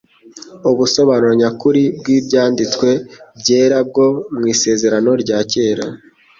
Ubusobanuro 0.69 1.33
nyakuri 1.41 1.81
bw'Ibyanditswe 1.99 2.89
byera 3.39 3.77
bwo 3.89 4.05
mu 4.35 4.43
Isezerano 4.53 5.11
rya 5.21 5.39
Kera 5.51 5.85